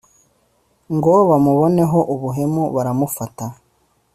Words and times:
Ngo 0.95 1.11
bamuboneho 1.29 1.99
ubuhemu 2.13 2.63
baramufata 2.75 3.45